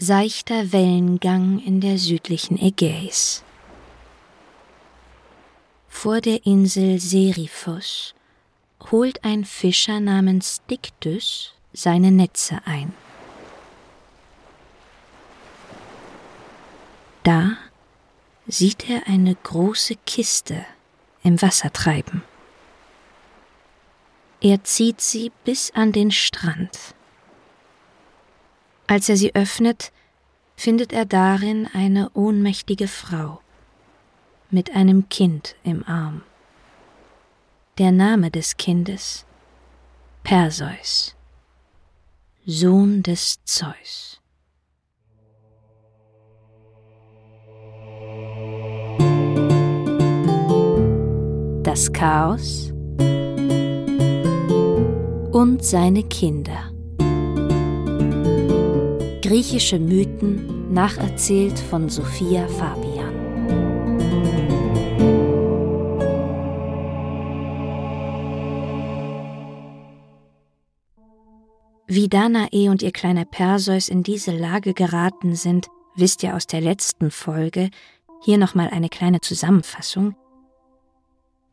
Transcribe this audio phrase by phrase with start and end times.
[0.00, 3.42] Seichter Wellengang in der südlichen Ägäis.
[5.88, 8.14] Vor der Insel Seriphos
[8.92, 12.94] holt ein Fischer namens Dictys seine Netze ein.
[17.24, 17.56] Da
[18.46, 20.64] sieht er eine große Kiste
[21.24, 22.22] im Wasser treiben.
[24.40, 26.94] Er zieht sie bis an den Strand.
[28.90, 29.92] Als er sie öffnet,
[30.56, 33.40] findet er darin eine ohnmächtige Frau
[34.50, 36.22] mit einem Kind im Arm.
[37.76, 39.26] Der Name des Kindes
[40.24, 41.14] Perseus,
[42.46, 44.22] Sohn des Zeus.
[51.62, 52.72] Das Chaos
[55.30, 56.77] und seine Kinder.
[59.28, 63.14] Griechische Mythen nacherzählt von Sophia Fabian.
[71.86, 76.62] Wie Danae und ihr kleiner Perseus in diese Lage geraten sind, wisst ihr aus der
[76.62, 77.68] letzten Folge.
[78.22, 80.16] Hier nochmal eine kleine Zusammenfassung.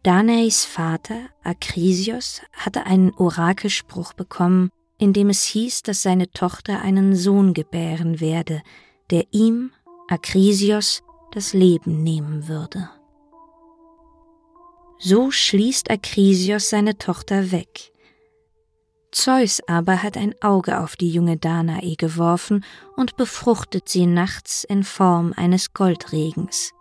[0.01, 7.15] Danaes Vater, Akrisios, hatte einen Orakelspruch bekommen, in dem es hieß, dass seine Tochter einen
[7.15, 8.61] Sohn gebären werde,
[9.11, 9.71] der ihm,
[10.07, 12.89] Akrisios, das Leben nehmen würde.
[14.97, 17.91] So schließt Akrisios seine Tochter weg.
[19.11, 22.65] Zeus aber hat ein Auge auf die junge Danae geworfen
[22.95, 26.73] und befruchtet sie nachts in Form eines Goldregens.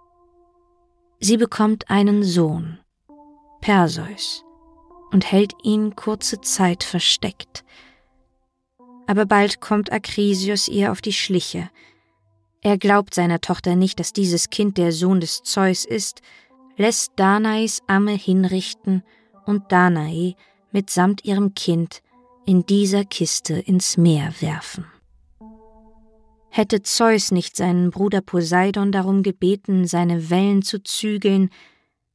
[1.21, 2.78] Sie bekommt einen Sohn,
[3.61, 4.45] Perseus
[5.12, 7.65] und hält ihn kurze Zeit versteckt.
[9.06, 11.70] Aber bald kommt Akrisios ihr auf die Schliche.
[12.62, 16.22] Er glaubt seiner Tochter nicht, dass dieses Kind der Sohn des Zeus ist,
[16.77, 19.03] lässt Danais Amme hinrichten
[19.44, 20.34] und Danae
[20.72, 22.00] mitsamt ihrem Kind
[22.47, 24.87] in dieser Kiste ins Meer werfen.
[26.48, 31.50] Hätte Zeus nicht seinen Bruder Poseidon darum gebeten, seine Wellen zu zügeln,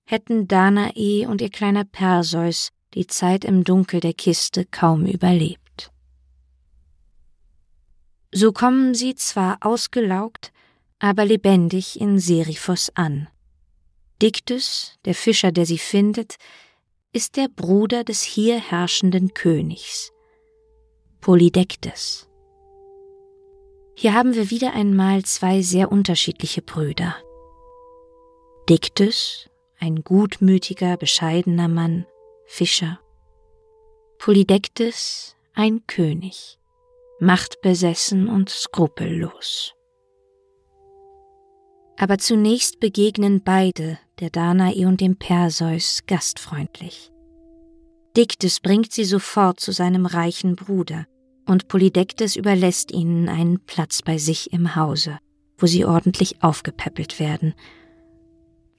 [0.05, 5.68] hätten Danae und ihr kleiner Perseus die Zeit im Dunkel der Kiste kaum überlebt.
[8.31, 10.51] So kommen sie zwar ausgelaugt,
[10.99, 13.27] aber lebendig in Seriphos an.
[14.21, 16.35] Dictys, der Fischer, der sie findet,
[17.13, 20.11] ist der Bruder des hier herrschenden Königs,
[21.21, 22.27] Polydektes.
[23.95, 27.15] Hier haben wir wieder einmal zwei sehr unterschiedliche Brüder.
[28.69, 32.05] Dictys ein gutmütiger, bescheidener Mann,
[32.45, 32.99] Fischer.
[34.17, 36.58] Polydektes, ein König,
[37.19, 39.73] machtbesessen und skrupellos.
[41.97, 47.11] Aber zunächst begegnen beide, der Danae und dem Perseus, gastfreundlich.
[48.15, 51.05] Diktes bringt sie sofort zu seinem reichen Bruder,
[51.45, 55.17] und Polydektes überlässt ihnen einen Platz bei sich im Hause,
[55.57, 57.55] wo sie ordentlich aufgepäppelt werden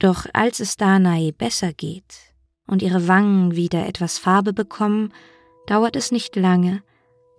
[0.01, 2.33] doch als es Danae besser geht
[2.65, 5.13] und ihre Wangen wieder etwas Farbe bekommen,
[5.67, 6.81] dauert es nicht lange,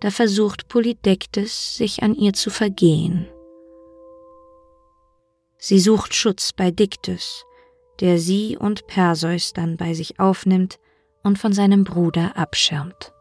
[0.03, 3.25] da versucht Polydektes, sich an ihr zu vergehen.
[5.57, 7.45] Sie sucht Schutz bei Diktus,
[8.01, 10.77] der sie und Perseus dann bei sich aufnimmt
[11.23, 13.13] und von seinem Bruder abschirmt.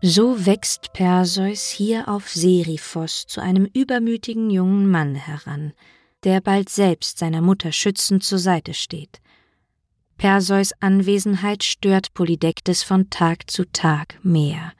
[0.00, 5.74] So wächst Perseus hier auf Seriphos zu einem übermütigen jungen Mann heran,
[6.24, 9.20] der bald selbst seiner Mutter schützend zur Seite steht.
[10.22, 14.72] Perseus Anwesenheit stört Polydektes von Tag zu Tag mehr.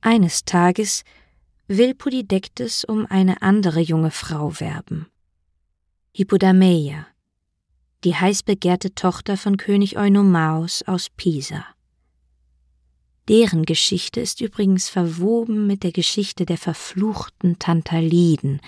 [0.00, 1.02] Eines Tages
[1.66, 5.08] will Polydektes um eine andere junge Frau werben.
[6.14, 7.08] Hippodameia,
[8.04, 11.66] die heiß begehrte Tochter von König Eunomaos aus Pisa.
[13.28, 18.60] Deren Geschichte ist übrigens verwoben mit der Geschichte der verfluchten Tantaliden,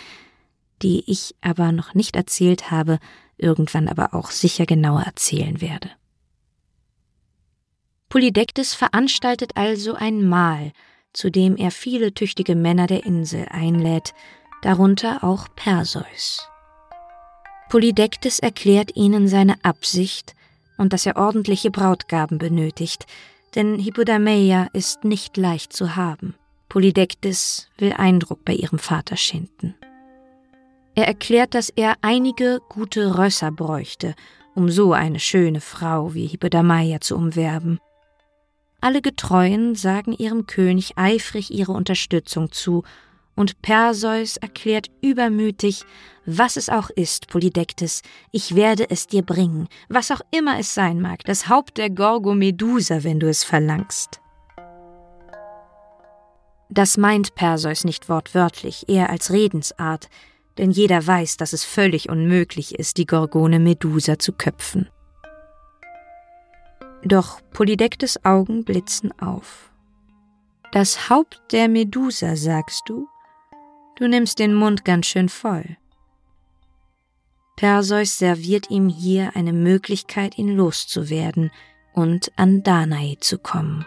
[0.83, 2.99] die ich aber noch nicht erzählt habe,
[3.39, 5.91] irgendwann aber auch sicher genauer erzählen werde.
[8.09, 10.73] Polydektes veranstaltet also ein Mahl,
[11.13, 14.15] zu dem er viele tüchtige Männer der Insel einlädt,
[14.63, 16.49] darunter auch Perseus.
[17.69, 20.35] Polydektes erklärt ihnen seine Absicht
[20.79, 23.07] und dass er ordentliche Brautgaben benötigt,
[23.55, 26.35] denn Hippodameia ist nicht leicht zu haben.
[26.69, 29.75] Polydektes will Eindruck bei ihrem Vater schinden.
[30.99, 34.17] Er erklärt, dass er einige gute Rösser bräuchte,
[34.57, 37.79] um so eine schöne Frau wie Hippodamia zu umwerben.
[38.81, 42.83] Alle Getreuen sagen ihrem König eifrig ihre Unterstützung zu,
[43.37, 45.85] und Perseus erklärt übermütig,
[46.27, 48.03] was es auch ist, Polydektes,
[48.33, 52.35] ich werde es dir bringen, was auch immer es sein mag, das Haupt der Gorgo
[52.35, 54.21] Medusa, wenn du es verlangst.
[56.71, 60.09] Das meint Perseus nicht wortwörtlich, eher als Redensart,
[60.59, 64.89] denn jeder weiß, dass es völlig unmöglich ist, die Gorgone Medusa zu köpfen.
[67.05, 69.71] Doch Polydektes Augen blitzen auf.
[70.73, 73.09] Das Haupt der Medusa, sagst du?
[73.97, 75.77] Du nimmst den Mund ganz schön voll.
[77.57, 81.51] Perseus serviert ihm hier eine Möglichkeit, ihn loszuwerden
[81.93, 83.85] und an Danae zu kommen.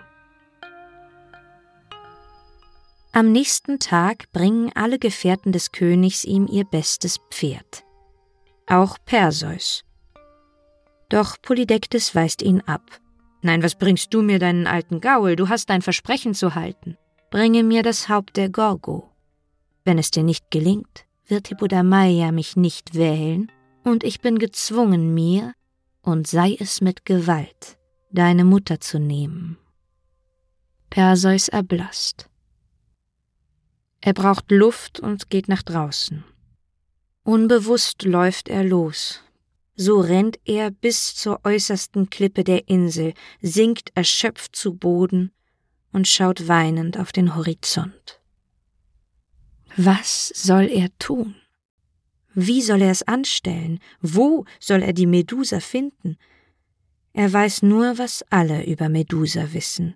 [3.13, 7.83] Am nächsten Tag bringen alle Gefährten des Königs ihm ihr bestes Pferd.
[8.67, 9.83] Auch Perseus.
[11.09, 13.01] Doch Polydektes weist ihn ab.
[13.41, 15.35] Nein, was bringst du mir deinen alten Gaul?
[15.35, 16.97] Du hast dein Versprechen zu halten.
[17.31, 19.09] Bringe mir das Haupt der Gorgo.
[19.83, 23.51] Wenn es dir nicht gelingt, wird Hippodamaya mich nicht wählen,
[23.83, 25.53] und ich bin gezwungen, mir,
[26.01, 27.77] und sei es mit Gewalt,
[28.11, 29.57] deine Mutter zu nehmen.
[30.89, 32.31] Perseus erblasst.
[34.01, 36.24] Er braucht Luft und geht nach draußen.
[37.24, 39.21] Unbewusst läuft er los.
[39.75, 45.31] So rennt er bis zur äußersten Klippe der Insel, sinkt erschöpft zu Boden
[45.92, 48.19] und schaut weinend auf den Horizont.
[49.77, 51.36] Was soll er tun?
[52.33, 53.80] Wie soll er es anstellen?
[54.01, 56.18] Wo soll er die Medusa finden?
[57.13, 59.95] Er weiß nur, was alle über Medusa wissen.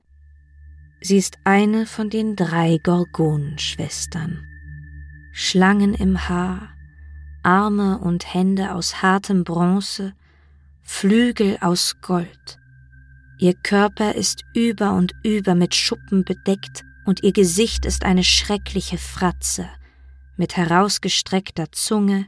[1.07, 4.44] Sie ist eine von den drei Gorgonenschwestern.
[5.34, 6.69] Schlangen im Haar,
[7.44, 10.16] Arme und Hände aus hartem Bronze,
[10.81, 12.57] Flügel aus Gold.
[13.38, 18.98] Ihr Körper ist über und über mit Schuppen bedeckt und ihr Gesicht ist eine schreckliche
[18.98, 19.69] Fratze
[20.38, 22.25] mit herausgestreckter Zunge,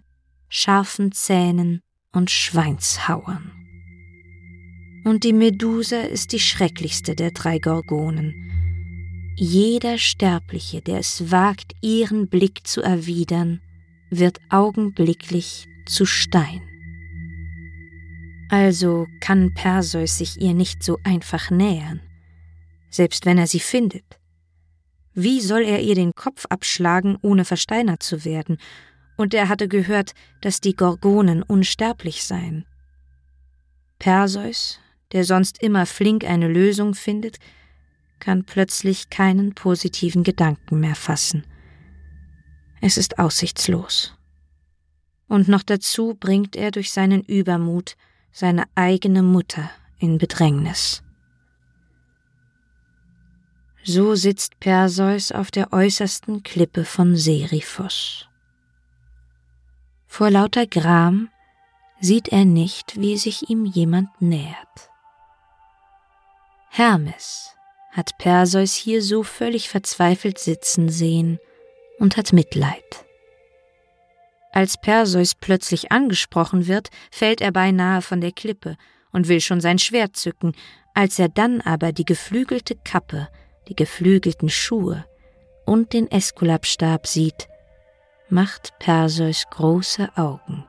[0.50, 1.82] scharfen Zähnen
[2.12, 3.52] und Schweinshauern.
[5.04, 8.44] Und die Medusa ist die schrecklichste der drei Gorgonen.
[9.40, 13.62] Jeder Sterbliche, der es wagt, ihren Blick zu erwidern,
[14.10, 16.64] wird augenblicklich zu Stein.
[18.50, 22.02] Also kann Perseus sich ihr nicht so einfach nähern,
[22.90, 24.20] selbst wenn er sie findet.
[25.14, 28.58] Wie soll er ihr den Kopf abschlagen, ohne versteinert zu werden?
[29.18, 32.66] Und er hatte gehört, dass die Gorgonen unsterblich seien.
[34.00, 34.80] Perseus,
[35.12, 37.38] der sonst immer flink eine Lösung findet,
[38.20, 41.46] kann plötzlich keinen positiven Gedanken mehr fassen.
[42.82, 44.14] Es ist aussichtslos.
[45.28, 47.96] Und noch dazu bringt er durch seinen Übermut
[48.32, 49.70] seine eigene Mutter
[50.00, 51.04] in Bedrängnis.
[53.84, 58.28] So sitzt Perseus auf der äußersten Klippe von Seriphos.
[60.06, 61.30] Vor lauter Gram
[62.00, 64.92] sieht er nicht, wie sich ihm jemand nähert.
[66.70, 67.57] Hermes
[67.98, 71.40] hat Perseus hier so völlig verzweifelt sitzen sehen
[72.00, 73.06] und hat Mitleid.
[74.54, 78.78] Als Perseus plötzlich angesprochen wird, fällt er beinahe von der Klippe
[79.12, 80.54] und will schon sein Schwert zücken,
[80.94, 83.28] als er dann aber die geflügelte Kappe
[83.68, 85.06] die geflügelten Schuhe
[85.66, 87.48] und den Eskulapstab sieht,
[88.30, 90.66] macht Perseus große Augen.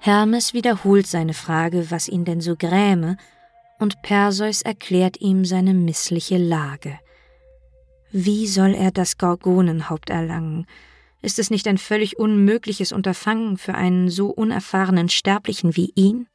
[0.00, 3.16] Hermes wiederholt seine Frage, was ihn denn so gräme,
[3.82, 7.00] und Perseus erklärt ihm seine missliche Lage.
[8.12, 10.66] Wie soll er das Gorgonenhaupt erlangen?
[11.20, 16.28] Ist es nicht ein völlig unmögliches Unterfangen für einen so unerfahrenen Sterblichen wie ihn?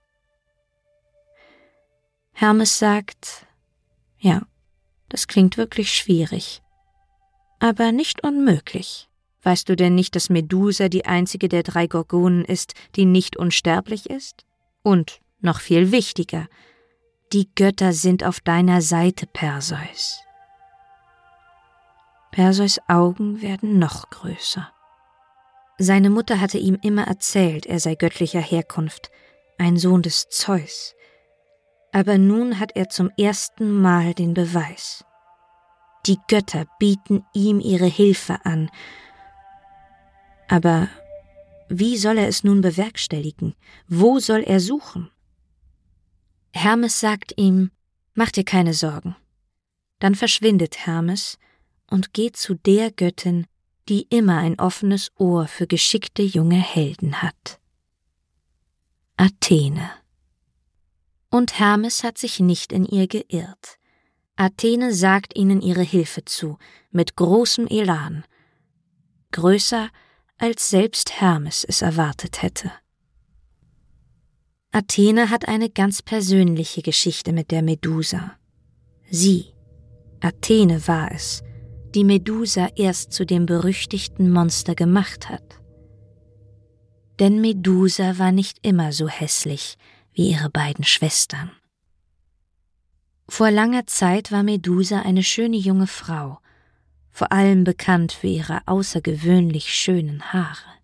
[2.34, 3.46] Hermes sagt,
[4.20, 4.42] ja,
[5.08, 6.62] das klingt wirklich schwierig.
[7.60, 9.08] Aber nicht unmöglich.
[9.44, 14.10] Weißt du denn nicht, dass Medusa die einzige der drei Gorgonen ist, die nicht unsterblich
[14.10, 14.46] ist?
[14.84, 16.48] Und, noch viel wichtiger,
[17.34, 20.19] die Götter sind auf deiner Seite, Perseus.
[22.31, 24.72] Perseus Augen werden noch größer.
[25.77, 29.12] Seine Mutter hatte ihm immer erzählt, er sei göttlicher Herkunft,
[29.57, 30.96] ein Sohn des Zeus
[31.98, 35.03] aber nun hat er zum ersten Mal den Beweis.
[36.05, 38.69] Die Götter bieten ihm ihre Hilfe an.
[40.48, 40.89] Aber
[41.69, 43.55] wie soll er es nun bewerkstelligen?
[43.88, 45.10] Wo soll er suchen?
[46.58, 47.72] Hermes sagt ihm,
[48.14, 49.16] Mach dir keine Sorgen.
[50.00, 51.38] Dann verschwindet Hermes
[51.90, 53.46] und geht zu der Göttin,
[53.90, 57.60] die immer ein offenes Ohr für geschickte junge Helden hat.
[59.18, 59.92] Athene.
[61.30, 63.78] Und Hermes hat sich nicht in ihr geirrt.
[64.36, 66.58] Athene sagt ihnen ihre Hilfe zu,
[66.92, 68.26] mit großem Elan.
[69.32, 69.90] größer,
[70.38, 72.72] als selbst Hermes es erwartet hätte.
[74.77, 78.38] Athene hat eine ganz persönliche Geschichte mit der Medusa.
[79.10, 79.46] Sie,
[80.22, 81.41] Athene war es,
[81.96, 85.60] die Medusa erst zu dem berüchtigten Monster gemacht hat.
[87.17, 89.79] Denn Medusa war nicht immer so hässlich
[90.13, 91.50] wie ihre beiden Schwestern.
[93.27, 96.38] Vor langer Zeit war Medusa eine schöne junge Frau,
[97.10, 100.76] vor allem bekannt für ihre außergewöhnlich schönen Haare.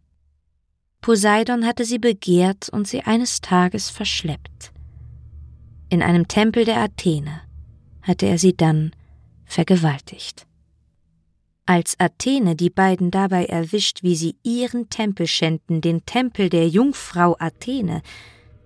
[1.04, 4.72] Poseidon hatte sie begehrt und sie eines Tages verschleppt.
[5.90, 7.42] In einem Tempel der Athene
[8.02, 8.92] hatte er sie dann
[9.44, 10.48] vergewaltigt.
[11.66, 17.36] Als Athene die beiden dabei erwischt, wie sie ihren Tempel schänden, den Tempel der Jungfrau
[17.38, 18.02] Athene,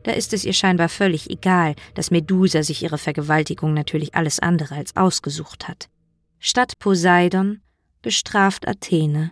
[0.04, 4.76] da ist es ihr scheinbar völlig egal, dass Medusa sich ihre Vergewaltigung natürlich alles andere
[4.76, 5.90] als ausgesucht hat.
[6.38, 7.62] Statt Poseidon
[8.04, 9.32] bestraft Athene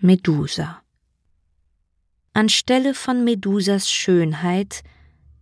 [0.00, 0.82] Medusa.
[2.40, 4.82] Anstelle von Medusas Schönheit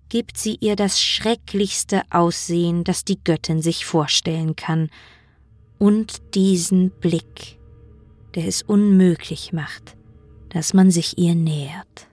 [0.09, 4.91] gibt sie ihr das schrecklichste Aussehen, das die Göttin sich vorstellen kann,
[5.79, 7.61] und diesen Blick,
[8.35, 9.97] der es unmöglich macht,
[10.49, 12.09] dass man sich ihr nähert.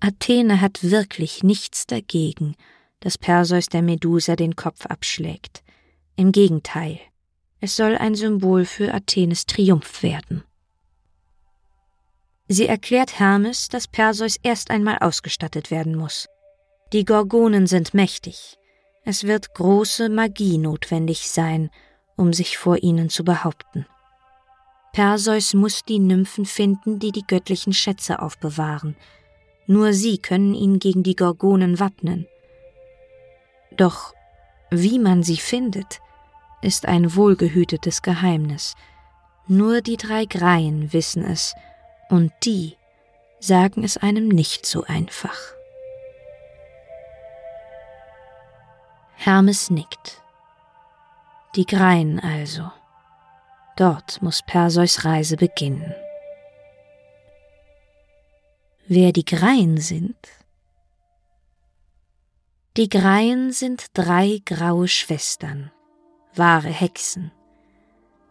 [0.00, 2.54] Athene hat wirklich nichts dagegen,
[3.00, 5.62] dass Perseus der Medusa den Kopf abschlägt.
[6.16, 6.98] Im Gegenteil,
[7.60, 10.42] es soll ein Symbol für Athenes Triumph werden.
[12.52, 16.26] Sie erklärt Hermes, dass Perseus erst einmal ausgestattet werden muss.
[16.92, 18.58] Die Gorgonen sind mächtig.
[19.04, 21.70] Es wird große Magie notwendig sein,
[22.14, 23.86] um sich vor ihnen zu behaupten.
[24.92, 28.96] Perseus muss die Nymphen finden, die die göttlichen Schätze aufbewahren.
[29.66, 32.26] Nur sie können ihn gegen die Gorgonen wappnen.
[33.78, 34.12] Doch
[34.70, 36.00] wie man sie findet,
[36.60, 38.74] ist ein wohlgehütetes Geheimnis.
[39.48, 41.54] Nur die drei Greien wissen es,
[42.12, 42.76] und die
[43.40, 45.38] sagen es einem nicht so einfach.
[49.14, 50.22] Hermes nickt.
[51.56, 52.70] Die Greien also.
[53.76, 55.94] Dort muss Perseus Reise beginnen.
[58.86, 60.16] Wer die Greien sind?
[62.76, 65.72] Die Greien sind drei graue Schwestern,
[66.34, 67.32] wahre Hexen.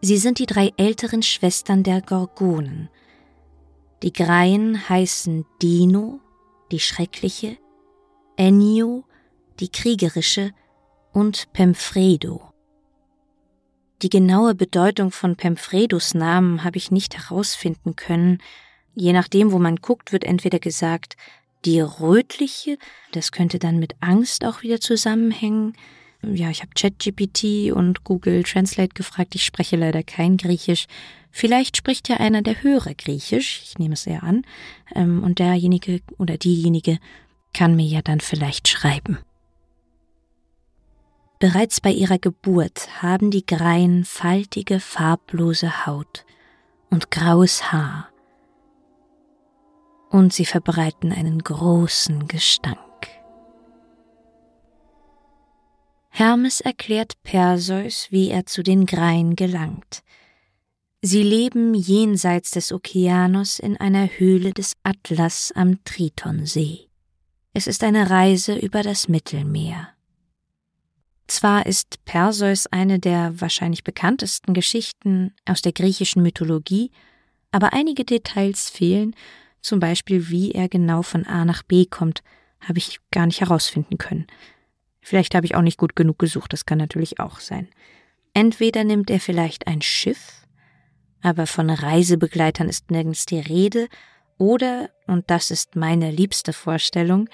[0.00, 2.88] Sie sind die drei älteren Schwestern der Gorgonen,
[4.02, 6.20] die Greien heißen Dino,
[6.72, 7.56] die Schreckliche,
[8.36, 9.04] Ennio,
[9.60, 10.52] die Kriegerische
[11.12, 12.52] und Pemfredo.
[14.02, 18.38] Die genaue Bedeutung von Pemfredos Namen habe ich nicht herausfinden können.
[18.96, 21.16] Je nachdem, wo man guckt, wird entweder gesagt,
[21.64, 22.78] die Rötliche,
[23.12, 25.74] das könnte dann mit Angst auch wieder zusammenhängen.
[26.22, 30.86] Ja, ich habe ChatGPT und Google Translate gefragt, ich spreche leider kein Griechisch.
[31.34, 34.44] Vielleicht spricht ja einer der Hörer Griechisch, ich nehme es eher an,
[34.94, 36.98] ähm, und derjenige oder diejenige
[37.54, 39.18] kann mir ja dann vielleicht schreiben.
[41.38, 46.24] Bereits bei ihrer Geburt haben die Greien faltige, farblose Haut
[46.90, 48.08] und graues Haar,
[50.10, 52.78] und sie verbreiten einen großen Gestank.
[56.10, 60.02] Hermes erklärt Perseus, wie er zu den Greien gelangt–
[61.04, 66.86] Sie leben jenseits des Okeanos in einer Höhle des Atlas am Tritonsee.
[67.52, 69.88] Es ist eine Reise über das Mittelmeer.
[71.26, 76.92] Zwar ist Perseus eine der wahrscheinlich bekanntesten Geschichten aus der griechischen Mythologie,
[77.50, 79.16] aber einige Details fehlen,
[79.60, 82.22] zum Beispiel wie er genau von A nach B kommt,
[82.60, 84.28] habe ich gar nicht herausfinden können.
[85.00, 87.66] Vielleicht habe ich auch nicht gut genug gesucht, das kann natürlich auch sein.
[88.34, 90.41] Entweder nimmt er vielleicht ein Schiff
[91.22, 93.88] aber von Reisebegleitern ist nirgends die Rede,
[94.38, 97.28] oder, und das ist meine liebste Vorstellung,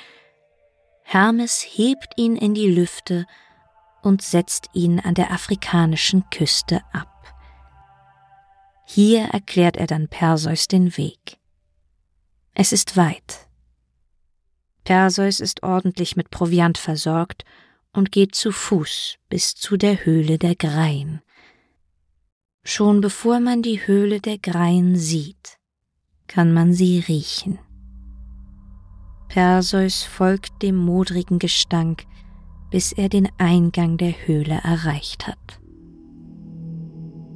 [1.03, 3.27] Hermes hebt ihn in die Lüfte
[4.03, 7.09] und setzt ihn an der afrikanischen Küste ab.
[8.85, 11.39] Hier erklärt er dann Perseus den Weg.
[12.55, 13.49] Es ist weit.
[14.85, 17.45] Perseus ist ordentlich mit Proviant versorgt
[17.93, 21.23] und geht zu Fuß bis zu der Höhle der Greien.
[22.65, 25.59] Schon bevor man die Höhle der Greien sieht,
[26.27, 27.59] kann man sie riechen.
[29.29, 32.05] Perseus folgt dem modrigen Gestank,
[32.71, 35.61] bis er den Eingang der Höhle erreicht hat.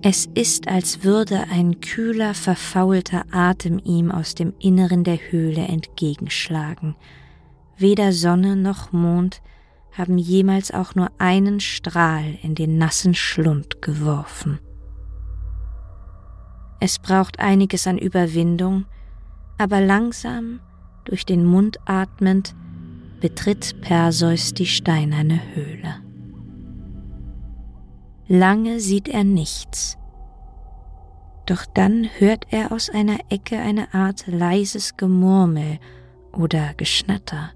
[0.05, 6.97] Es ist, als würde ein kühler, verfaulter Atem ihm aus dem Inneren der Höhle entgegenschlagen.
[7.77, 9.43] Weder Sonne noch Mond
[9.93, 14.59] haben jemals auch nur einen Strahl in den nassen Schlund geworfen.
[16.85, 18.87] Es braucht einiges an Überwindung,
[19.57, 20.59] aber langsam,
[21.05, 22.57] durch den Mund atmend,
[23.21, 26.03] betritt Perseus die steinerne Höhle.
[28.27, 29.97] Lange sieht er nichts,
[31.47, 35.79] doch dann hört er aus einer Ecke eine Art leises Gemurmel
[36.33, 37.53] oder Geschnatter.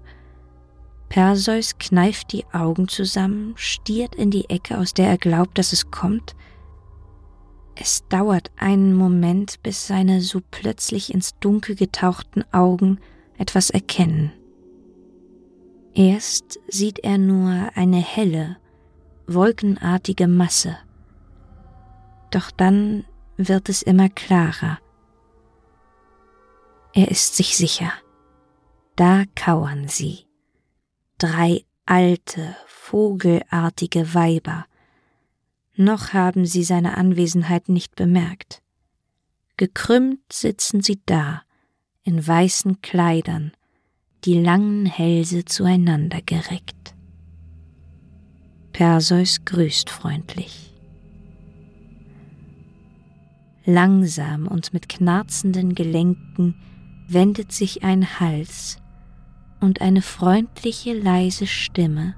[1.09, 5.91] Perseus kneift die Augen zusammen, stiert in die Ecke, aus der er glaubt, dass es
[5.91, 6.33] kommt.
[7.79, 12.99] Es dauert einen Moment, bis seine so plötzlich ins Dunkel getauchten Augen
[13.37, 14.31] etwas erkennen.
[15.93, 18.57] Erst sieht er nur eine helle,
[19.27, 20.77] wolkenartige Masse.
[22.31, 23.05] Doch dann
[23.35, 24.79] wird es immer klarer.
[26.93, 27.91] Er ist sich sicher.
[28.95, 30.27] Da kauern sie.
[31.17, 34.66] Drei alte, vogelartige Weiber.
[35.77, 38.63] Noch haben sie seine Anwesenheit nicht bemerkt.
[39.57, 41.43] Gekrümmt sitzen sie da,
[42.03, 43.51] in weißen Kleidern,
[44.25, 46.95] die langen Hälse zueinander gereckt.
[48.73, 50.73] Perseus grüßt freundlich.
[53.65, 56.55] Langsam und mit knarzenden Gelenken
[57.07, 58.77] wendet sich ein Hals
[59.59, 62.15] und eine freundliche leise Stimme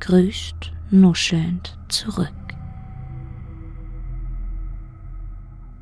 [0.00, 2.37] grüßt nuschelnd zurück.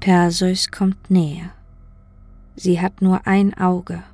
[0.06, 1.50] Perseus kommt näher.
[2.54, 4.04] Sie hat nur ein Auge,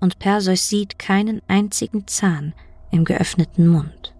[0.00, 2.54] und Perseus sieht keinen einzigen Zahn
[2.90, 4.16] im geöffneten Mund.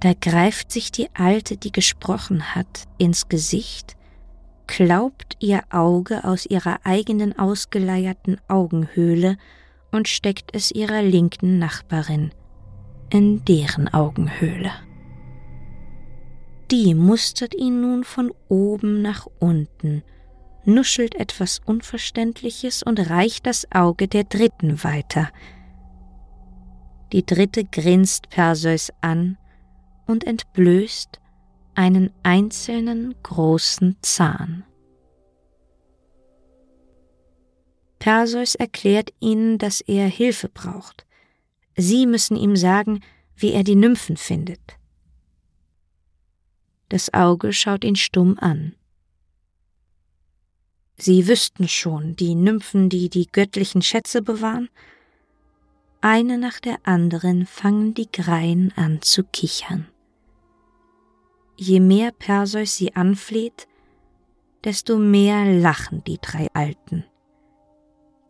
[0.00, 3.96] Da greift sich die Alte, die gesprochen hat, ins Gesicht,
[4.66, 9.38] klaubt ihr Auge aus ihrer eigenen ausgeleierten Augenhöhle
[9.90, 12.30] und steckt es ihrer linken Nachbarin
[13.08, 14.70] in deren Augenhöhle.
[16.72, 20.02] Die mustert ihn nun von oben nach unten,
[20.64, 25.28] nuschelt etwas Unverständliches und reicht das Auge der Dritten weiter.
[27.12, 29.36] Die Dritte grinst Perseus an
[30.06, 31.20] und entblößt
[31.74, 34.64] einen einzelnen großen Zahn.
[37.98, 41.04] Perseus erklärt ihnen, dass er Hilfe braucht.
[41.76, 43.00] Sie müssen ihm sagen,
[43.36, 44.78] wie er die Nymphen findet.
[46.92, 48.74] Das Auge schaut ihn stumm an.
[50.98, 54.68] Sie wüssten schon, die Nymphen, die die göttlichen Schätze bewahren,
[56.02, 59.88] eine nach der anderen fangen die Greien an zu kichern.
[61.56, 63.66] Je mehr Perseus sie anfleht,
[64.62, 67.06] desto mehr lachen die drei Alten.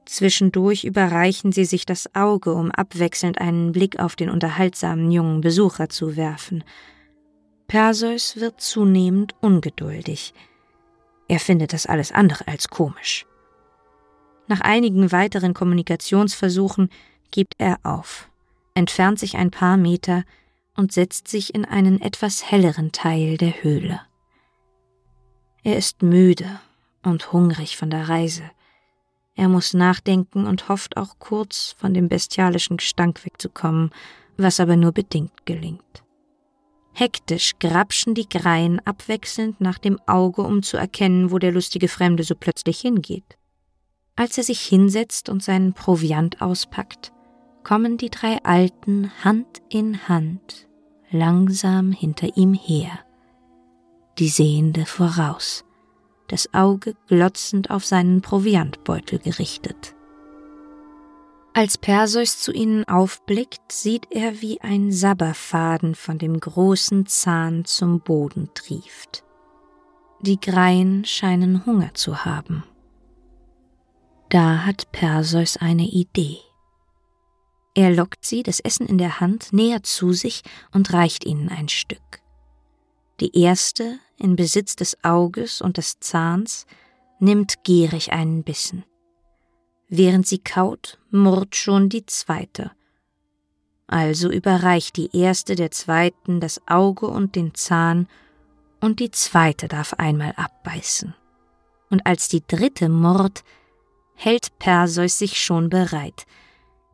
[0.05, 5.89] Zwischendurch überreichen sie sich das Auge, um abwechselnd einen Blick auf den unterhaltsamen jungen Besucher
[5.89, 6.63] zu werfen.
[7.73, 10.35] Perseus wird zunehmend ungeduldig.
[11.27, 13.25] Er findet das alles andere als komisch.
[14.47, 16.91] Nach einigen weiteren Kommunikationsversuchen
[17.31, 18.29] gibt er auf,
[18.75, 20.25] entfernt sich ein paar Meter
[20.77, 24.03] und setzt sich in einen etwas helleren Teil der Höhle.
[25.65, 26.61] Er ist müde
[27.03, 28.51] und hungrig von der Reise.
[29.35, 33.93] Er muss nachdenken und hofft auch kurz von dem bestialischen Gestank wegzukommen,
[34.37, 36.03] was aber nur bedingt gelingt.
[36.95, 42.23] Hektisch grapschen die Greien abwechselnd nach dem Auge, um zu erkennen, wo der lustige Fremde
[42.23, 43.39] so plötzlich hingeht.
[44.15, 47.13] Als er sich hinsetzt und seinen Proviant auspackt,
[47.65, 50.69] kommen die drei Alten Hand in Hand
[51.11, 52.99] langsam hinter ihm her,
[54.19, 55.65] die Sehende voraus,
[56.29, 59.95] das Auge glotzend auf seinen Proviantbeutel gerichtet.
[61.55, 68.01] Als Perseus zu ihnen aufblickt, sieht er, wie ein Sabberfaden von dem großen Zahn zum
[68.01, 69.23] Boden trieft.
[70.21, 72.65] Die Greien scheinen Hunger zu haben.
[74.31, 76.39] Da hat Perseus eine Idee.
[77.75, 81.69] Er lockt sie, das Essen in der Hand, näher zu sich und reicht ihnen ein
[81.69, 82.23] Stück.
[83.21, 86.67] Die erste, in Besitz des Auges und des Zahns,
[87.19, 88.85] nimmt gierig einen Bissen.
[89.95, 92.71] Während sie kaut, murrt schon die zweite.
[93.87, 98.09] Also überreicht die erste der zweiten das Auge und den Zahn,
[98.81, 101.15] und die zweite darf einmal abbeißen.
[101.91, 103.45] Und als die dritte murrt,
[104.15, 106.25] hält Perseus sich schon bereit,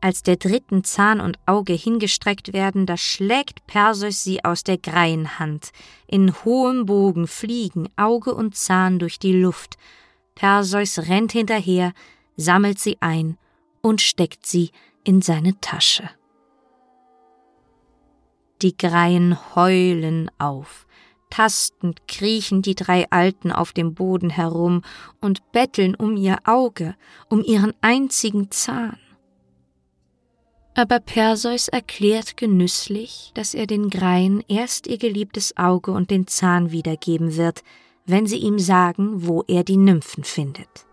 [0.01, 5.71] als der dritten Zahn und Auge hingestreckt werden, da schlägt Perseus sie aus der Greienhand.
[6.05, 9.77] In hohem Bogen fliegen Auge und Zahn durch die Luft.
[10.35, 11.93] Perseus rennt hinterher,
[12.39, 13.37] sammelt sie ein
[13.81, 14.71] und steckt sie
[15.03, 16.09] in seine Tasche.
[18.61, 20.85] Die Greien heulen auf.
[21.29, 24.81] Tastend kriechen die drei Alten auf dem Boden herum
[25.21, 26.95] und betteln um ihr Auge,
[27.29, 28.97] um ihren einzigen Zahn.
[30.75, 36.71] Aber Perseus erklärt genüsslich, dass er den Greien erst ihr geliebtes Auge und den Zahn
[36.71, 37.63] wiedergeben wird,
[38.05, 40.88] wenn sie ihm sagen, wo er die Nymphen findet.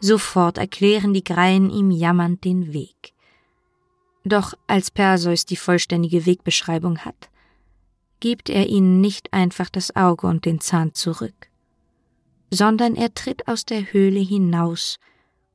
[0.00, 3.12] Sofort erklären die Greien ihm jammernd den Weg.
[4.24, 7.30] Doch als Perseus die vollständige Wegbeschreibung hat,
[8.20, 11.48] gibt er ihnen nicht einfach das Auge und den Zahn zurück,
[12.50, 14.98] sondern er tritt aus der Höhle hinaus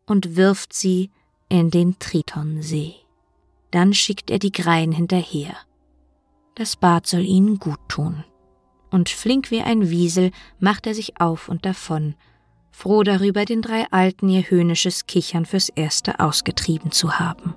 [0.05, 1.09] und wirft sie
[1.49, 2.95] in den Tritonsee.
[3.71, 5.55] Dann schickt er die Greien hinterher.
[6.55, 8.23] Das Bad soll ihnen gut tun.
[8.89, 12.15] Und flink wie ein Wiesel macht er sich auf und davon,
[12.71, 17.55] froh darüber, den drei Alten ihr höhnisches Kichern fürs Erste ausgetrieben zu haben.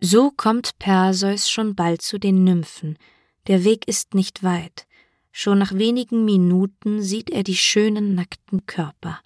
[0.00, 2.98] So kommt Perseus schon bald zu den Nymphen,
[3.46, 4.86] der Weg ist nicht weit,
[5.32, 9.18] Schon nach wenigen Minuten sieht er die schönen nackten Körper.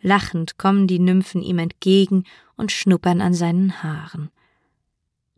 [0.00, 2.24] Lachend kommen die Nymphen ihm entgegen
[2.56, 4.30] und schnuppern an seinen Haaren.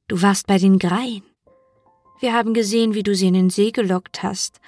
[0.06, 1.24] Du warst bei den Greien.
[2.20, 4.60] Wir haben gesehen, wie du sie in den See gelockt hast.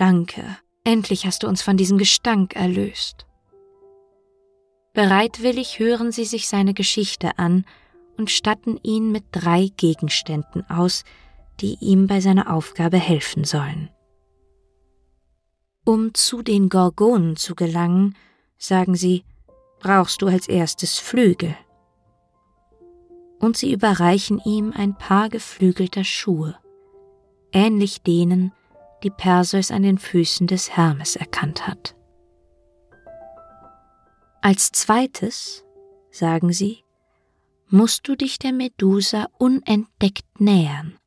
[0.00, 0.56] Danke.
[0.82, 3.26] Endlich hast du uns von diesem Gestank erlöst.
[4.94, 7.66] Bereitwillig hören sie sich seine Geschichte an
[8.16, 11.04] und statten ihn mit drei Gegenständen aus,
[11.60, 13.90] die ihm bei seiner Aufgabe helfen sollen.
[15.84, 18.16] Um zu den Gorgonen zu gelangen,
[18.56, 19.22] sagen sie,
[19.80, 21.54] brauchst du als erstes Flügel.
[23.38, 26.56] Und sie überreichen ihm ein paar geflügelter Schuhe,
[27.52, 28.52] ähnlich denen,
[29.02, 31.94] die Perseus an den Füßen des Hermes erkannt hat.
[34.42, 35.64] Als zweites,
[36.10, 36.84] sagen sie,
[37.68, 40.98] musst du dich der Medusa unentdeckt nähern.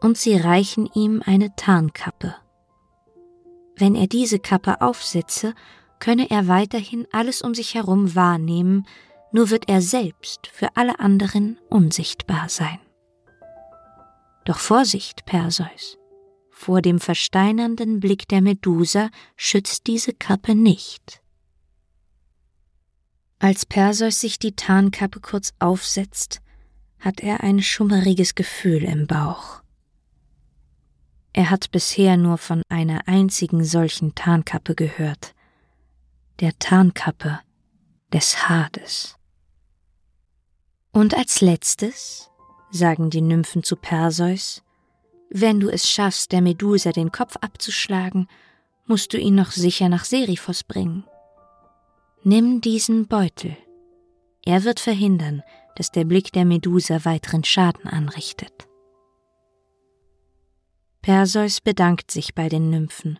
[0.00, 2.34] Und sie reichen ihm eine Tarnkappe.
[3.76, 5.54] Wenn er diese Kappe aufsetze,
[6.00, 8.86] könne er weiterhin alles um sich herum wahrnehmen,
[9.30, 12.80] nur wird er selbst für alle anderen unsichtbar sein.
[14.44, 15.98] Doch Vorsicht, Perseus!
[16.62, 21.20] Vor dem versteinernden Blick der Medusa schützt diese Kappe nicht.
[23.40, 26.40] Als Perseus sich die Tarnkappe kurz aufsetzt,
[27.00, 29.64] hat er ein schummeriges Gefühl im Bauch.
[31.32, 35.34] Er hat bisher nur von einer einzigen solchen Tarnkappe gehört,
[36.38, 37.40] der Tarnkappe
[38.12, 39.16] des Hades.
[40.92, 42.30] Und als letztes,
[42.70, 44.62] sagen die Nymphen zu Perseus,
[45.34, 48.28] wenn du es schaffst, der Medusa den Kopf abzuschlagen,
[48.86, 51.04] musst du ihn noch sicher nach Seriphos bringen.
[52.22, 53.56] Nimm diesen Beutel.
[54.44, 55.42] Er wird verhindern,
[55.76, 58.68] dass der Blick der Medusa weiteren Schaden anrichtet.
[61.00, 63.18] Perseus bedankt sich bei den Nymphen.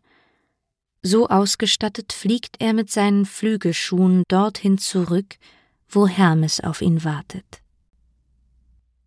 [1.01, 5.37] So ausgestattet fliegt er mit seinen Flügelschuhen dorthin zurück,
[5.89, 7.62] wo Hermes auf ihn wartet.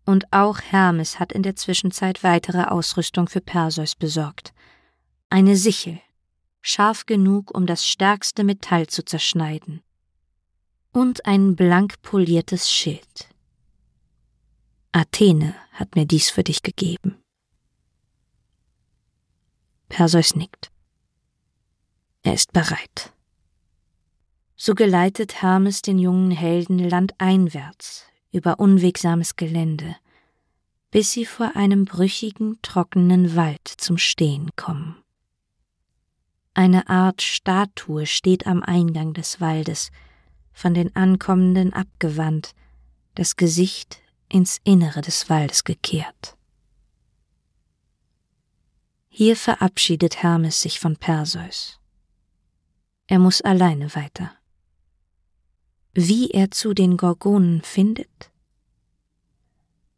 [0.06, 4.54] Und auch Hermes hat in der Zwischenzeit weitere Ausrüstung für Perseus besorgt.
[5.30, 6.00] Eine Sichel,
[6.62, 9.82] scharf genug, um das stärkste Metall zu zerschneiden.
[10.92, 13.28] Und ein blank poliertes Schild.
[14.92, 17.20] Athene hat mir dies für dich gegeben.
[19.88, 20.70] Perseus nickt.
[22.22, 23.12] Er ist bereit.
[24.54, 29.96] So geleitet Hermes den jungen Helden landeinwärts über unwegsames Gelände,
[30.90, 34.96] bis sie vor einem brüchigen, trockenen Wald zum Stehen kommen.
[36.54, 39.90] Eine Art Statue steht am Eingang des Waldes,
[40.52, 42.54] von den Ankommenden abgewandt,
[43.14, 46.36] das Gesicht ins Innere des Waldes gekehrt.
[49.08, 51.80] Hier verabschiedet Hermes sich von Perseus.
[53.06, 54.35] Er muss alleine weiter.
[55.98, 58.30] Wie er zu den Gorgonen findet?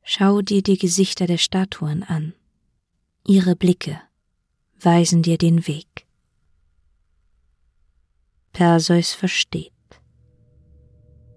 [0.05, 2.35] Schau dir die Gesichter der Statuen an.
[3.27, 4.01] Ihre Blicke
[4.81, 6.07] weisen dir den Weg.
[8.53, 9.73] Perseus versteht.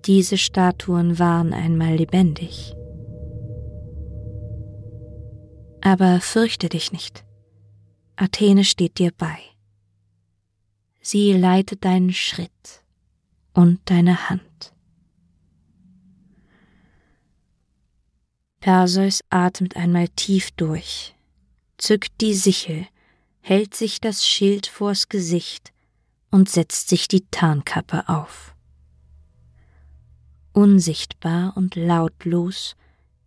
[0.05, 2.75] Diese Statuen waren einmal lebendig.
[5.81, 7.25] Aber fürchte dich nicht.
[8.15, 9.39] Athene steht dir bei.
[11.01, 12.80] Sie leitet deinen Schritt
[13.53, 14.73] und deine Hand.
[18.59, 21.15] Perseus atmet einmal tief durch,
[21.77, 22.87] zückt die Sichel,
[23.39, 25.73] hält sich das Schild vors Gesicht
[26.29, 28.55] und setzt sich die Tarnkappe auf.
[30.53, 32.75] Unsichtbar und lautlos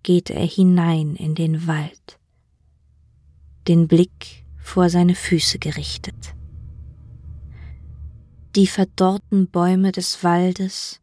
[0.05, 2.21] geht er hinein in den Wald,
[3.67, 6.35] den Blick vor seine Füße gerichtet.
[8.57, 11.01] Die verdorrten Bäume des Waldes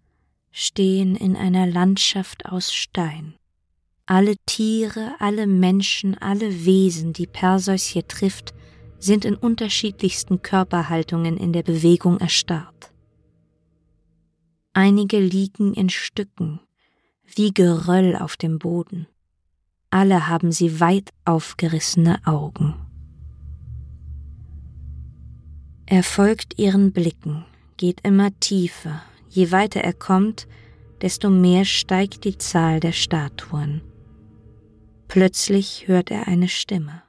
[0.52, 3.36] stehen in einer Landschaft aus Stein.
[4.06, 8.54] Alle Tiere, alle Menschen, alle Wesen, die Perseus hier trifft,
[9.00, 12.94] sind in unterschiedlichsten Körperhaltungen in der Bewegung erstarrt.
[14.72, 16.62] Einige liegen in Stücken,
[17.36, 19.08] wie Geröll auf dem Boden.
[19.90, 22.76] Alle haben sie weit aufgerissene Augen.
[25.92, 27.44] Er folgt ihren Blicken,
[27.76, 29.04] geht immer tiefer.
[29.28, 30.48] Je weiter er kommt,
[31.02, 33.82] desto mehr steigt die Zahl der Statuen.
[35.10, 37.04] Plötzlich hört er eine Stimme.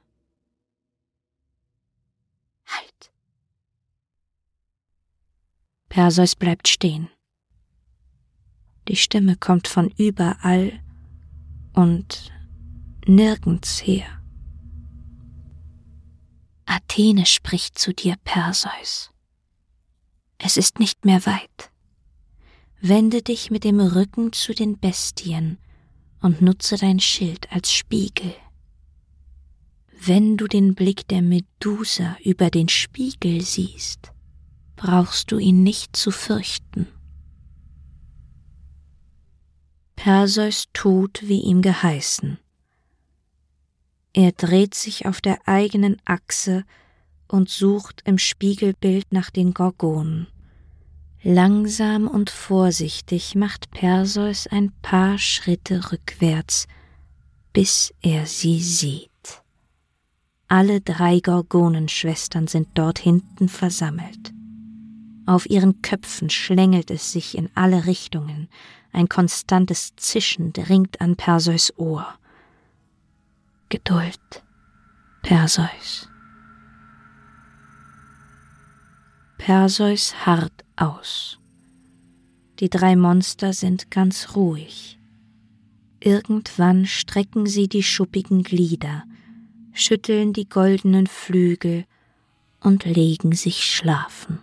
[2.65, 3.13] Halt!
[5.87, 7.07] Perseus bleibt stehen.
[8.89, 10.73] Die Stimme kommt von überall
[11.71, 12.33] und
[13.07, 14.22] nirgends her.
[16.73, 19.11] Athene spricht zu dir, Perseus.
[20.39, 21.71] Es ist nicht mehr weit.
[22.81, 25.59] Wende dich mit dem Rücken zu den Bestien
[26.19, 28.33] und nutze dein Schild als Spiegel.
[29.91, 34.11] Wenn du den Blick der Medusa über den Spiegel siehst,
[34.75, 36.87] brauchst du ihn nicht zu fürchten.
[39.95, 42.39] Perseus tut, wie ihm geheißen.
[44.13, 46.63] Er dreht sich auf der eigenen Achse
[47.27, 50.27] und sucht im Spiegelbild nach den Gorgonen.
[51.23, 56.67] Langsam und vorsichtig macht Perseus ein paar Schritte rückwärts,
[57.53, 59.09] bis er sie sieht.
[60.47, 64.31] Alle drei Gorgonenschwestern sind dort hinten versammelt.
[65.25, 68.49] Auf ihren Köpfen schlängelt es sich in alle Richtungen,
[68.91, 72.05] ein konstantes Zischen dringt an Perseus Ohr.
[73.73, 74.43] Geduld,
[75.23, 76.07] Perseus.
[79.39, 81.39] Perseus harrt aus.
[82.59, 84.99] Die drei Monster sind ganz ruhig.
[85.99, 89.05] Irgendwann strecken sie die schuppigen Glieder,
[89.71, 91.85] schütteln die goldenen Flügel
[92.59, 94.37] und legen sich schlafen.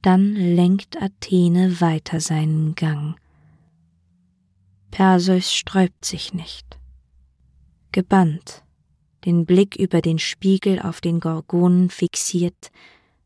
[0.00, 3.16] Dann lenkt Athene weiter seinen Gang.
[4.92, 6.79] Perseus sträubt sich nicht.
[7.92, 8.64] Gebannt,
[9.24, 12.70] den Blick über den Spiegel auf den Gorgonen fixiert,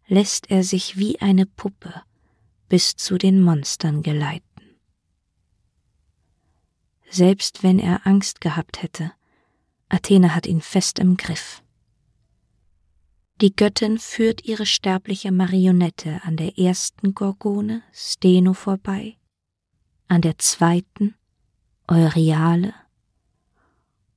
[0.06, 2.02] lässt er sich wie eine Puppe
[2.68, 4.44] bis zu den Monstern geleiten.
[7.08, 9.12] Selbst wenn er Angst gehabt hätte,
[9.88, 11.62] Athene hat ihn fest im Griff.
[13.40, 19.16] Die Göttin führt ihre sterbliche Marionette an der ersten Gorgone, Steno, vorbei,
[20.08, 21.14] an der zweiten,
[21.86, 22.74] Euryale,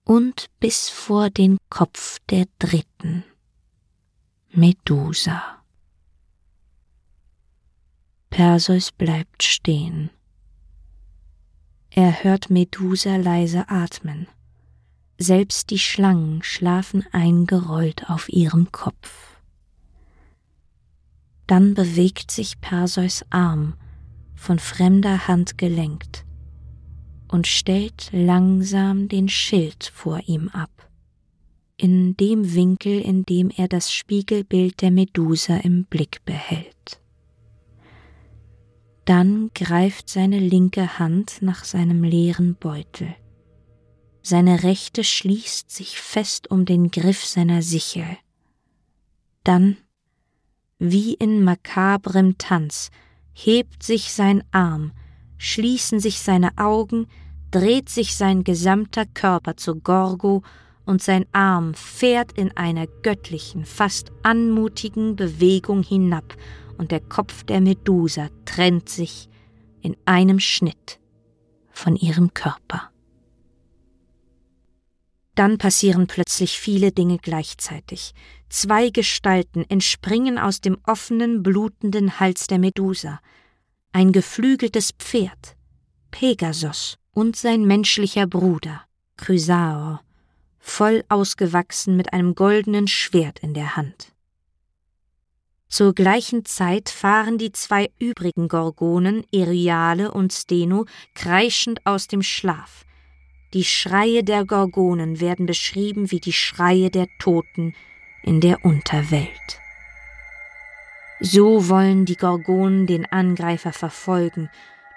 [0.07, 3.25] und bis vor den Kopf der dritten,
[4.51, 5.43] Medusa.
[8.29, 10.09] Perseus bleibt stehen.
[11.89, 14.27] Er hört Medusa leise atmen.
[15.17, 19.35] Selbst die Schlangen schlafen eingerollt auf ihrem Kopf.
[21.47, 23.73] Dann bewegt sich Perseus Arm,
[24.35, 26.23] von fremder Hand gelenkt,
[27.27, 30.89] und stellt langsam den Schild vor ihm ab,
[31.77, 37.01] in dem Winkel, in dem er das Spiegelbild der Medusa im Blick behält.
[39.05, 43.15] Dann greift seine linke Hand nach seinem leeren Beutel
[44.27, 48.17] seine rechte schließt sich fest um den Griff seiner Sichel.
[49.45, 49.77] Dann,
[50.79, 52.91] wie in makabrem Tanz,
[53.31, 54.91] hebt sich sein Arm,
[55.37, 57.07] schließen sich seine Augen,
[57.51, 60.43] dreht sich sein gesamter Körper zu Gorgo
[60.85, 66.35] und sein Arm fährt in einer göttlichen, fast anmutigen Bewegung hinab
[66.77, 69.29] und der Kopf der Medusa trennt sich
[69.81, 70.99] in einem Schnitt
[71.71, 72.91] von ihrem Körper.
[75.35, 78.13] Dann passieren plötzlich viele Dinge gleichzeitig.
[78.49, 83.19] Zwei Gestalten entspringen aus dem offenen, blutenden Hals der Medusa.
[83.97, 85.57] Ein geflügeltes Pferd,
[86.11, 88.83] Pegasos und sein menschlicher Bruder,
[89.17, 90.03] Chrysaor,
[90.59, 94.13] voll ausgewachsen mit einem goldenen Schwert in der Hand.
[95.67, 102.85] Zur gleichen Zeit fahren die zwei übrigen Gorgonen, Eriale und Steno, kreischend aus dem Schlaf.
[103.55, 107.73] Die Schreie der Gorgonen werden beschrieben wie die Schreie der Toten
[108.21, 109.59] in der Unterwelt.
[111.19, 114.49] So wollen die Gorgonen den Angreifer verfolgen,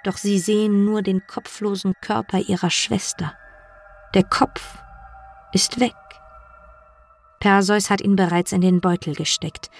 [0.04, 3.34] doch sie sehen nur den kopflosen Körper ihrer Schwester.
[4.14, 4.78] Der Kopf
[5.52, 5.94] ist weg.
[7.38, 9.70] Perseus hat ihn bereits in den Beutel gesteckt,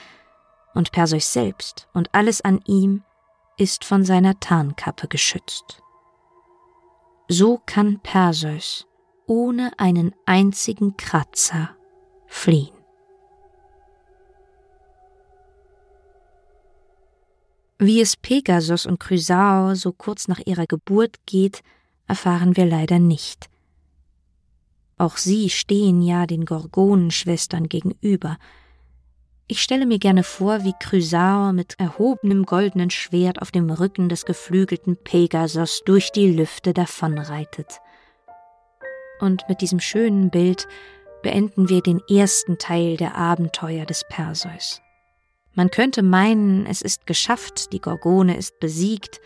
[0.75, 3.03] und Perseus selbst und alles an ihm
[3.57, 5.83] ist von seiner Tarnkappe geschützt.
[7.29, 8.87] So kann Perseus
[9.27, 11.71] ohne einen einzigen Kratzer
[12.27, 12.80] fliehen.
[17.83, 21.63] Wie es Pegasus und Chrysao so kurz nach ihrer Geburt geht,
[22.07, 23.49] erfahren wir leider nicht.
[24.99, 28.37] Auch sie stehen ja den Gorgonenschwestern gegenüber.
[29.47, 34.27] Ich stelle mir gerne vor, wie Chrysao mit erhobenem goldenen Schwert auf dem Rücken des
[34.27, 37.81] geflügelten Pegasus durch die Lüfte davonreitet.
[39.21, 40.69] Und mit diesem schönen Bild
[41.23, 44.83] beenden wir den ersten Teil der Abenteuer des Perseus.
[45.55, 49.21] Man könnte meinen, es ist geschafft, die Gorgone ist besiegt,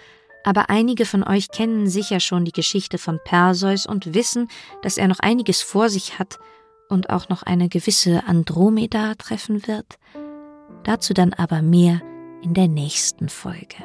[0.44, 4.48] aber einige von euch kennen sicher schon die Geschichte von Perseus und wissen,
[4.82, 6.38] dass er noch einiges vor sich hat
[6.88, 9.96] und auch noch eine gewisse Andromeda treffen wird.
[10.84, 12.02] Dazu dann aber mehr
[12.42, 13.76] in der nächsten Folge.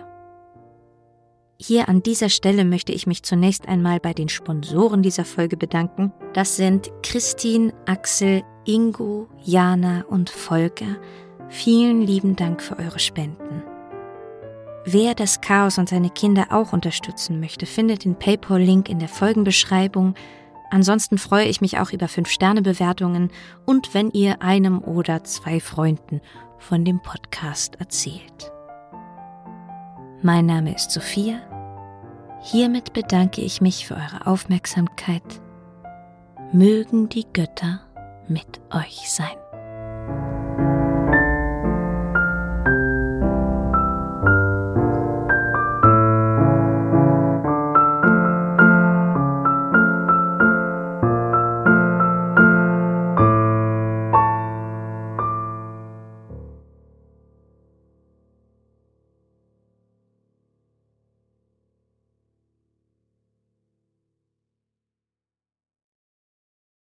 [1.62, 6.14] Hier an dieser Stelle möchte ich mich zunächst einmal bei den Sponsoren dieser Folge bedanken.
[6.34, 10.98] Das sind Christine, Axel, Ingo, Jana und Volker.
[11.50, 13.64] Vielen lieben Dank für eure Spenden.
[14.86, 20.14] Wer das Chaos und seine Kinder auch unterstützen möchte, findet den PayPal-Link in der Folgenbeschreibung.
[20.70, 23.32] Ansonsten freue ich mich auch über 5-Sterne-Bewertungen
[23.66, 26.22] und wenn ihr einem oder zwei Freunden
[26.60, 28.52] von dem Podcast erzählt.
[30.22, 31.40] Mein Name ist Sophia.
[32.42, 35.42] Hiermit bedanke ich mich für eure Aufmerksamkeit.
[36.54, 37.82] Mögen die Götter
[38.28, 39.38] mit euch sein.